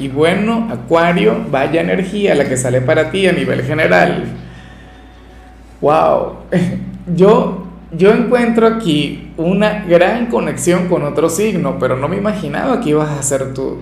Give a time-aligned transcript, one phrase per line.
[0.00, 4.24] Y bueno, Acuario, vaya energía la que sale para ti a nivel general.
[5.82, 6.36] Wow,
[7.14, 12.90] yo, yo encuentro aquí una gran conexión con otro signo, pero no me imaginaba que
[12.90, 13.78] ibas a ser tú.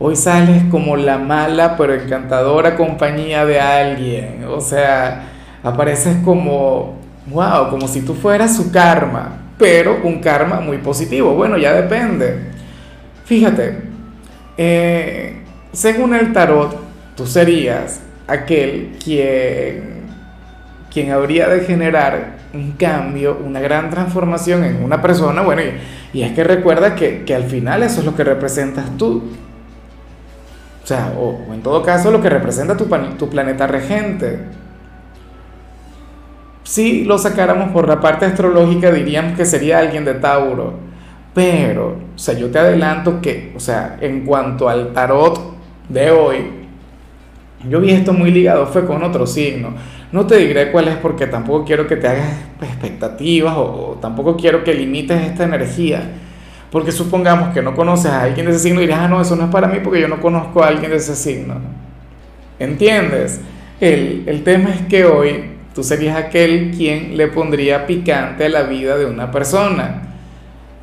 [0.00, 4.44] Hoy sales como la mala pero encantadora compañía de alguien.
[4.48, 5.28] O sea,
[5.62, 11.36] apareces como, wow, como si tú fueras su karma, pero un karma muy positivo.
[11.36, 12.40] Bueno, ya depende.
[13.24, 13.78] Fíjate,
[14.56, 15.43] eh,
[15.74, 16.76] según el tarot,
[17.16, 20.04] tú serías aquel quien,
[20.92, 25.42] quien habría de generar un cambio, una gran transformación en una persona.
[25.42, 25.62] Bueno,
[26.12, 29.24] y, es que recuerda que, al final eso es lo que representas tú.
[30.82, 32.86] O sea, o, en todo caso lo que representa tu,
[33.18, 34.40] tu planeta regente.
[36.62, 40.74] Si lo sacáramos por la parte astrológica, diríamos que sería alguien de Tauro.
[41.34, 45.53] Pero, o sea, yo te adelanto que, o sea, en cuanto al tarot
[45.88, 46.36] de hoy,
[47.68, 49.74] yo vi esto muy ligado, fue con otro signo.
[50.12, 52.28] No te diré cuál es porque tampoco quiero que te hagas
[52.62, 56.02] expectativas o, tampoco quiero que limites esta energía.
[56.70, 59.36] Porque supongamos que no conoces a alguien de ese signo y dirás, ah, no, eso
[59.36, 61.54] no es para mí porque yo no conozco a alguien de ese signo.
[62.58, 63.40] ¿Entiendes?
[63.80, 68.62] El, el tema es que hoy tú serías aquel quien le pondría picante a la
[68.62, 70.13] vida de una persona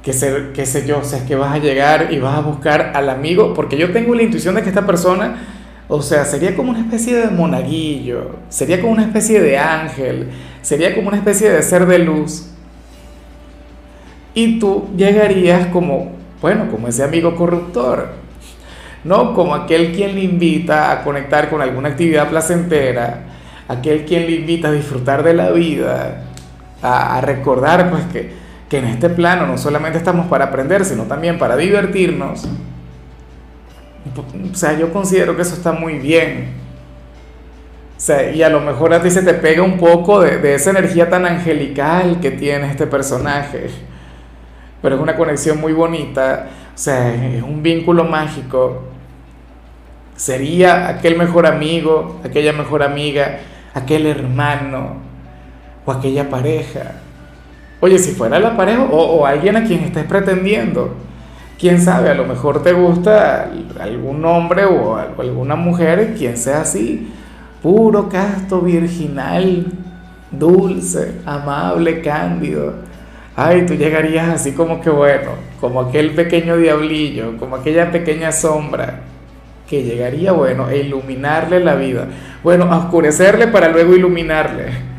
[0.04, 2.42] que sé, qué sé yo, o sea, es que vas a llegar y vas a
[2.42, 5.44] buscar al amigo, porque yo tengo la intuición de que esta persona,
[5.88, 10.30] o sea, sería como una especie de monaguillo, sería como una especie de ángel,
[10.62, 12.48] sería como una especie de ser de luz.
[14.34, 18.14] Y tú llegarías como, bueno, como ese amigo corruptor,
[19.04, 19.34] ¿no?
[19.36, 23.24] Como aquel quien le invita a conectar con alguna actividad placentera,
[23.68, 26.24] aquel quien le invita a disfrutar de la vida,
[26.82, 28.41] a, a recordar pues que
[28.72, 32.48] que en este plano no solamente estamos para aprender, sino también para divertirnos,
[34.50, 36.54] o sea, yo considero que eso está muy bien.
[37.98, 40.70] O sea, y a lo mejor a ti se te pega un poco de, esa
[40.70, 43.72] energía tan angelical que tiene este personaje.
[44.82, 48.84] Pero es una conexión muy bonita, o sea, es un vínculo mágico.
[50.16, 53.40] Sería aquel mejor amigo, aquella mejor amiga,
[53.74, 54.96] aquel hermano
[55.86, 57.02] o aquella pareja
[57.84, 60.94] Oye, si fuera la pareja o, alguien a quien estés pretendiendo,
[61.60, 63.50] quién sabe, a lo mejor te gusta
[63.80, 67.12] algún hombre o alguna mujer, quien sea así,
[67.64, 69.66] puro, casto, virginal,
[70.30, 72.76] dulce, amable, cándido.
[73.36, 79.00] Ay, tú llegarías así como que bueno, como aquel pequeño diablillo, como aquella pequeña sombra
[79.68, 82.08] que llegaría, bueno, a iluminarle la vida.
[82.44, 84.91] Bueno, a oscurecerle para luego iluminarle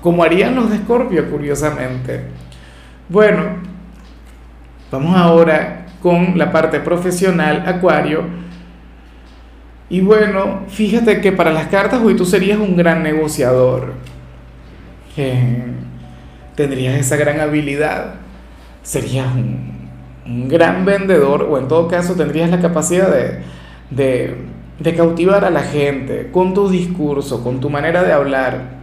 [0.00, 2.22] como harían los de Escorpio, curiosamente.
[3.08, 3.42] Bueno,
[4.90, 8.22] vamos ahora con la parte profesional, Acuario.
[9.88, 13.94] Y bueno, fíjate que para las cartas hoy tú serías un gran negociador.
[16.54, 18.14] tendrías esa gran habilidad.
[18.82, 19.76] Serías un,
[20.48, 23.38] gran vendedor o en todo caso tendrías la capacidad de,
[23.90, 24.36] de,
[24.80, 28.75] de cautivar a la gente con tu discurso, con tu manera de hablar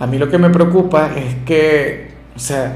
[0.00, 2.74] a mí lo que me preocupa es que, o sea,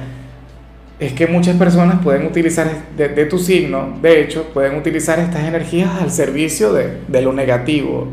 [1.00, 5.90] es que muchas personas pueden utilizar de, tu signo, de hecho, pueden utilizar estas energías
[6.02, 8.08] al servicio de, lo negativo,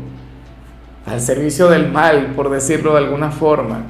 [1.04, 3.82] al servicio del mal, por decirlo de alguna forma.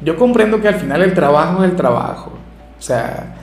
[0.00, 2.38] Yo comprendo que al final el trabajo es el trabajo,
[2.78, 3.34] o sea,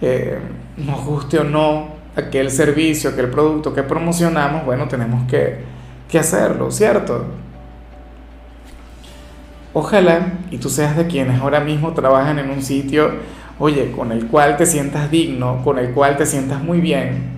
[0.00, 0.38] eh,
[0.78, 7.26] nos guste o no aquel servicio, aquel producto que promocionamos, bueno, tenemos que hacerlo, ¿cierto?
[9.74, 13.10] Ojalá y tú seas de quienes ahora mismo trabajan en un sitio,
[13.58, 17.36] oye, con el cual te sientas digno, con el cual te sientas muy bien.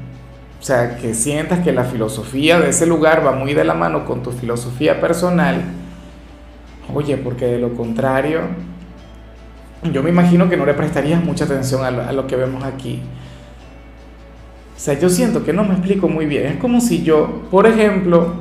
[0.61, 4.05] O sea, que sientas que la filosofía de ese lugar va muy de la mano
[4.05, 5.63] con tu filosofía personal.
[6.95, 8.43] Oye, porque de lo contrario,
[9.93, 12.63] yo me imagino que no le prestarías mucha atención a lo, a lo que vemos
[12.63, 13.01] aquí.
[14.77, 16.47] O sea, yo siento que no me explico muy bien.
[16.47, 18.35] Es como si yo, por ejemplo,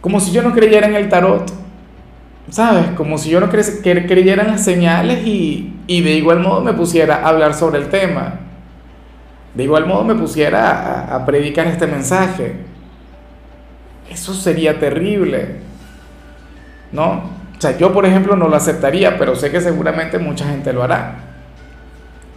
[0.00, 1.50] como si yo no creyera en el tarot
[2.50, 2.90] ¿sabes?
[2.96, 7.28] Como si yo no creyera en las señales y, de igual modo me pusiera a
[7.28, 8.40] hablar sobre el tema.
[9.54, 12.56] de igual modo me pusiera a, a predicar este mensaje.
[14.10, 15.56] Eso sería terrible,
[16.92, 17.38] ¿no?
[17.56, 20.82] O sea, yo por ejemplo no lo aceptaría, pero sé que seguramente mucha gente lo
[20.82, 21.16] hará.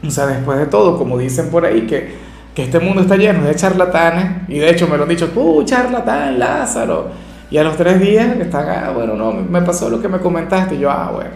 [0.06, 2.16] O sea, después de todo, como dicen por ahí, que,
[2.56, 5.64] que este mundo está lleno de charlatanes, y de hecho me lo han dicho, tú
[5.64, 7.12] charlatán, Lázaro,
[7.52, 10.76] y a los tres días están, ah, bueno, no, me pasó lo que me comentaste,
[10.76, 11.32] y yo, ah, bueno.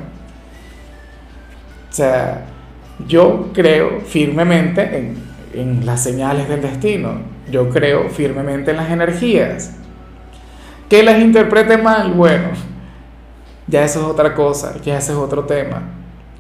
[1.89, 2.45] O sea,
[3.05, 5.17] yo creo firmemente en,
[5.53, 7.19] en las señales del destino,
[7.51, 9.75] yo creo firmemente en las energías.
[10.89, 12.49] Que las interprete mal, bueno,
[13.67, 15.83] ya eso es otra cosa, ya ese es otro tema.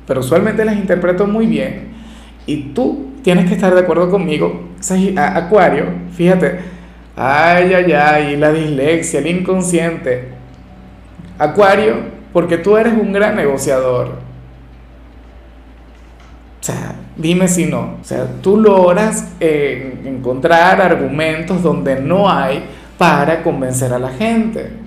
[0.07, 1.89] Pero usualmente las interpreto muy bien.
[2.45, 4.69] Y tú tienes que estar de acuerdo conmigo.
[5.17, 5.85] Acuario,
[6.15, 6.74] fíjate,
[7.15, 10.29] ay, ay, ay, la dislexia, el inconsciente.
[11.37, 11.95] Acuario,
[12.33, 14.07] porque tú eres un gran negociador.
[16.59, 17.97] O sea, dime si no.
[18.01, 22.65] O sea, tú logras eh, encontrar argumentos donde no hay
[22.97, 24.85] para convencer a la gente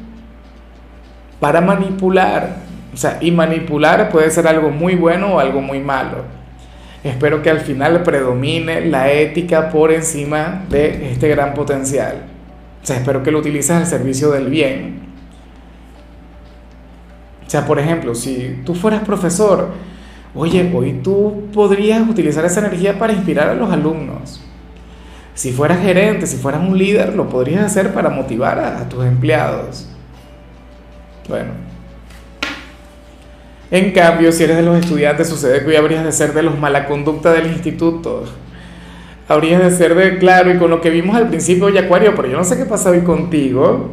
[1.40, 2.56] para manipular.
[2.92, 6.24] O sea, y manipular puede ser algo muy bueno o algo muy malo.
[7.08, 12.24] Espero que al final predomine la ética por encima de este gran potencial.
[12.82, 15.00] O sea, espero que lo utilices al servicio del bien.
[17.46, 19.70] O sea, por ejemplo, si tú fueras profesor,
[20.34, 24.44] oye, hoy tú podrías utilizar esa energía para inspirar a los alumnos.
[25.34, 29.02] Si fueras gerente, si fueras un líder, lo podrías hacer para motivar a, a tus
[29.06, 29.88] empleados.
[31.26, 31.67] Bueno.
[33.70, 36.58] En cambio, si eres de los estudiantes, sucede que hoy habrías de ser de los
[36.58, 38.24] mala conducta del instituto.
[39.28, 42.28] Habrías de ser de, claro, y con lo que vimos al principio de Acuario, pero
[42.28, 43.90] yo no sé qué pasa hoy contigo,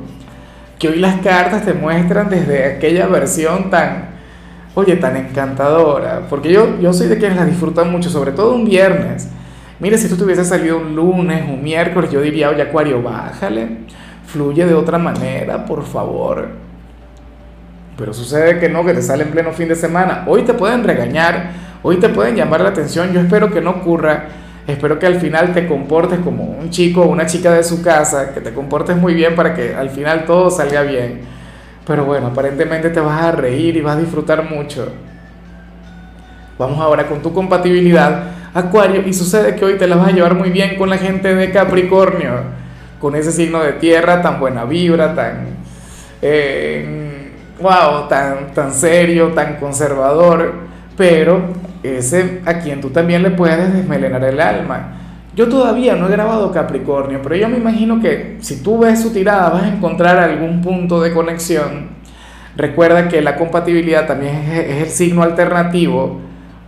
[0.79, 4.11] que hoy las cartas te muestran desde aquella versión tan,
[4.75, 8.63] oye, tan encantadora, porque yo, yo soy de quienes la disfrutan mucho, sobre todo un
[8.63, 9.27] viernes.
[9.81, 13.67] Mire, si tú te hubieses salido un lunes, un miércoles, yo diría, oye, Acuario, bájale,
[14.25, 16.64] fluye de otra manera, por favor.
[17.97, 20.25] Pero sucede que no, que te sale en pleno fin de semana.
[20.27, 21.51] Hoy te pueden regañar,
[21.81, 23.13] hoy te pueden llamar la atención.
[23.13, 24.25] Yo espero que no ocurra.
[24.67, 28.33] Espero que al final te comportes como un chico o una chica de su casa,
[28.33, 31.21] que te comportes muy bien para que al final todo salga bien.
[31.85, 34.91] Pero bueno, aparentemente te vas a reír y vas a disfrutar mucho.
[36.57, 38.23] Vamos ahora con tu compatibilidad,
[38.55, 41.35] Acuario, y sucede que hoy te la vas a llevar muy bien con la gente
[41.35, 42.31] de Capricornio,
[42.99, 45.47] con ese signo de tierra tan buena vibra, tan...
[46.21, 47.04] Eh,
[47.59, 50.53] wow, tan, tan serio, tan conservador,
[50.97, 51.41] pero
[51.83, 54.95] ese a quien tú también le puedes desmelenar el alma.
[55.35, 59.11] Yo todavía no he grabado Capricornio, pero yo me imagino que si tú ves su
[59.11, 61.89] tirada vas a encontrar algún punto de conexión.
[62.55, 66.21] Recuerda que la compatibilidad también es, el signo alternativo,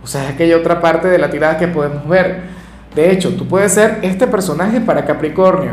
[0.04, 2.42] o sea, es aquella otra parte de la tirada que podemos ver.
[2.94, 5.72] De hecho, tú puedes ser este personaje para Capricornio.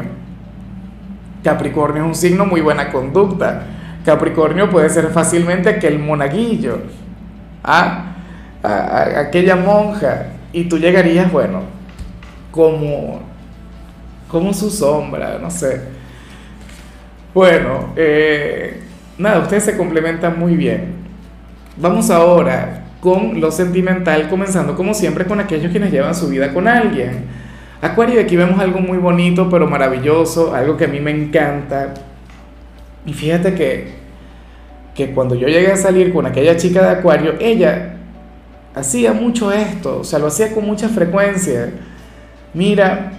[1.43, 3.63] Capricornio es un signo muy buena conducta
[4.05, 6.77] Capricornio puede ser fácilmente aquel monaguillo,
[7.63, 8.11] ¿ah?
[8.61, 11.61] aquella monja, y tú llegarías, bueno,
[12.51, 13.21] como,
[14.29, 15.81] como su sombra, no sé.
[17.33, 18.81] Bueno, eh,
[19.17, 20.95] nada, ustedes se complementan muy bien.
[21.77, 26.67] Vamos ahora con lo sentimental, comenzando como siempre con aquellos quienes llevan su vida con
[26.67, 27.25] alguien.
[27.81, 31.93] Acuario, aquí vemos algo muy bonito, pero maravilloso, algo que a mí me encanta,
[33.05, 33.93] y fíjate que,
[34.95, 37.97] que cuando yo llegué a salir con aquella chica de Acuario, ella
[38.73, 41.71] hacía mucho esto, o sea, lo hacía con mucha frecuencia.
[42.53, 43.11] Mira,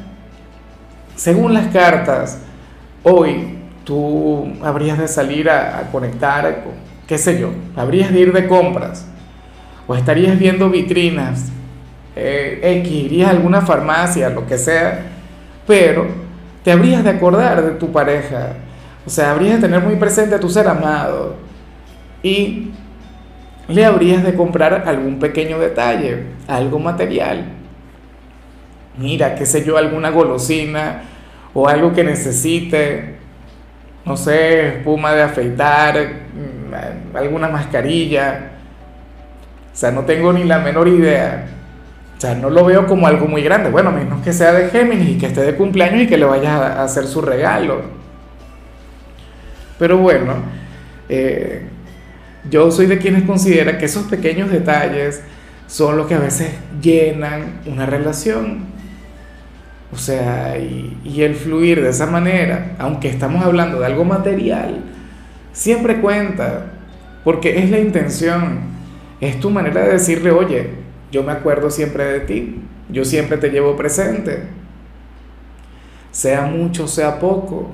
[1.14, 2.38] según las cartas,
[3.02, 6.72] hoy tú habrías de salir a, conectar, con,
[7.06, 9.06] qué sé yo, habrías de ir de compras,
[9.86, 11.50] o estarías viendo vitrinas,
[12.16, 15.06] eh, irías a alguna farmacia, lo que sea,
[15.66, 16.06] pero
[16.64, 18.54] te habrías de acordar de tu pareja,
[19.06, 21.36] o sea, habrías de tener muy presente a tu ser amado
[22.22, 22.72] y
[23.68, 27.44] le habrías de comprar algún pequeño detalle, algo material.
[28.98, 31.02] Mira, qué sé yo, alguna golosina
[31.54, 33.16] o algo que necesite,
[34.04, 38.52] no sé, espuma de afeitar, mm, alguna mascarilla.
[39.72, 41.46] O sea, no tengo ni la menor idea.
[42.16, 43.70] O sea, no lo veo como algo muy grande.
[43.70, 46.52] Bueno, menos que sea de Géminis y que esté de cumpleaños y que le vayas
[46.52, 48.05] a hacer su regalo.
[49.78, 50.34] Pero bueno,
[51.08, 51.62] eh,
[52.50, 55.22] yo soy de quienes consideran que esos pequeños detalles
[55.66, 58.64] son los que a veces llenan una relación.
[59.92, 64.82] O sea, y, y, el fluir de esa manera, aunque estamos hablando de algo material,
[65.52, 66.66] siempre cuenta,
[67.24, 68.60] porque es la intención,
[69.20, 70.70] es tu manera de decirle, oye,
[71.12, 74.42] yo me acuerdo siempre de ti, yo siempre te llevo presente,
[76.10, 77.70] sea mucho, sea poco.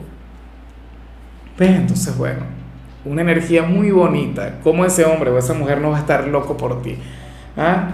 [1.67, 2.41] Entonces, bueno,
[3.05, 4.59] una energía muy bonita.
[4.63, 6.97] ¿Cómo ese hombre o esa mujer no va a estar loco por ti?
[7.57, 7.91] ¿Ah?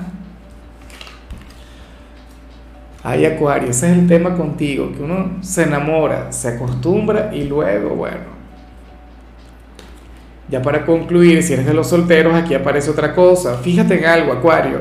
[3.02, 7.90] Ay, Acuario, ese es el tema contigo, que uno se enamora, se acostumbra y luego,
[7.90, 8.38] bueno.
[10.50, 13.58] Ya para concluir, si eres de los solteros, aquí aparece otra cosa.
[13.58, 14.80] Fíjate en algo, Acuario.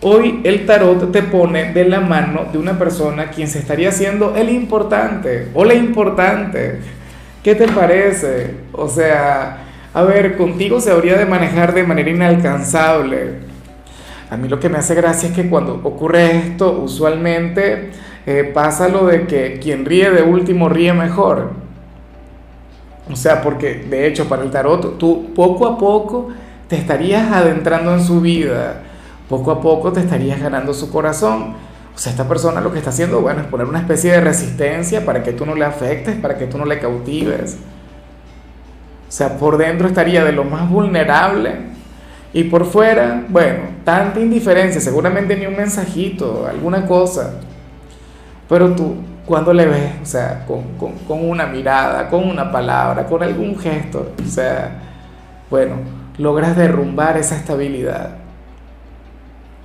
[0.00, 4.36] Hoy el tarot te pone de la mano de una persona quien se estaría haciendo
[4.36, 6.80] el importante o la importante.
[7.42, 8.54] ¿Qué te parece?
[8.72, 9.58] O sea,
[9.94, 13.48] a ver, contigo se habría de manejar de manera inalcanzable
[14.30, 17.90] a mí lo que me hace gracia es que cuando ocurre esto, usualmente
[18.26, 21.52] eh, pasa lo de que quien ríe de último ríe mejor.
[23.10, 26.28] O sea, porque de hecho para el tarot tú poco a poco
[26.68, 28.82] te estarías adentrando en su vida,
[29.30, 31.54] poco a poco te estarías ganando su corazón.
[31.98, 35.04] O sea, esta persona lo que está haciendo, bueno, es poner una especie de resistencia
[35.04, 37.58] para que tú no le afectes, para que tú no le cautives.
[39.08, 41.56] O sea, por dentro estaría de lo más vulnerable
[42.32, 47.40] y por fuera, bueno, tanta indiferencia, seguramente ni un mensajito, alguna cosa.
[48.48, 48.94] Pero tú,
[49.26, 54.30] cuando le ves, o sea, con, una mirada, con una palabra, con algún gesto, o
[54.30, 54.70] sea,
[55.50, 55.74] bueno,
[56.16, 58.18] logras derrumbar esa estabilidad.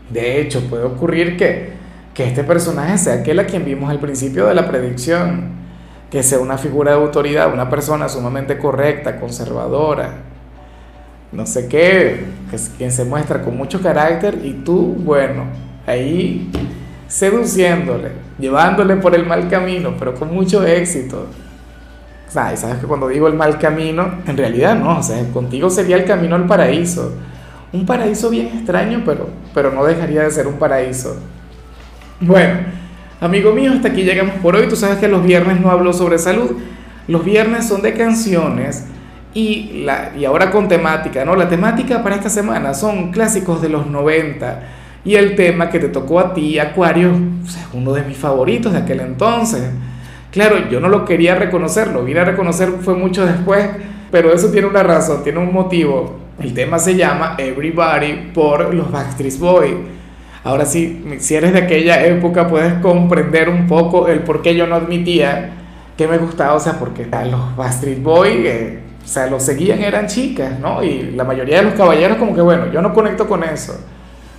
[0.10, 1.83] De hecho, puede ocurrir que,
[2.14, 5.52] que este personaje sea aquel a quien vimos al principio de la predicción,
[6.12, 10.12] que sea una figura de autoridad, una persona sumamente correcta, conservadora,
[11.32, 15.46] no sé qué, que quien se muestra con mucho carácter y tú, bueno,
[15.88, 16.52] ahí
[17.08, 21.28] seduciéndole, llevándole por el mal camino, pero con mucho éxito.
[22.28, 25.70] O sea, sabes que cuando digo el mal camino, en realidad no, o sea, contigo
[25.72, 27.12] sería el camino al paraíso.
[27.72, 31.18] Un paraíso bien extraño, pero, pero no dejaría de ser un paraíso.
[32.20, 32.60] Bueno,
[33.20, 34.68] amigo mío, hasta aquí llegamos por hoy.
[34.68, 36.52] Tú sabes que los viernes no hablo sobre salud.
[37.08, 38.86] Los viernes son de canciones
[39.34, 41.36] y, la, y ahora con temática, ¿no?
[41.36, 44.62] La temática para esta semana son clásicos de los 90
[45.06, 47.12] y el tema que te tocó a ti, Acuario,
[47.46, 49.64] es uno de mis favoritos de aquel entonces.
[50.32, 53.70] Claro, yo no lo quería reconocer, lo vine a reconocer fue mucho después,
[54.12, 56.20] pero eso tiene una razón, tiene un motivo.
[56.40, 59.76] El tema se llama Everybody por los Backstreet Boys.
[60.44, 64.68] Ahora sí, si eres de aquella época puedes comprender un poco el por qué yo
[64.68, 65.52] no admitía
[65.98, 68.46] que me gustaba, o sea, porque los Backstreet Boys...
[68.46, 70.82] Eh, o sea, los seguían eran chicas, ¿no?
[70.82, 73.78] Y la mayoría de los caballeros como que, bueno, yo no conecto con eso.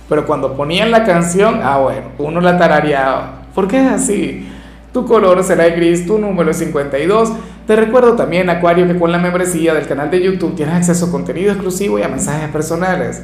[0.09, 3.43] Pero cuando ponían la canción, ah, bueno, uno la tarareaba.
[3.53, 4.47] ¿Por qué es así?
[4.91, 7.31] Tu color será el gris, tu número es 52.
[7.67, 11.11] Te recuerdo también, Acuario, que con la membresía del canal de YouTube tienes acceso a
[11.11, 13.23] contenido exclusivo y a mensajes personales.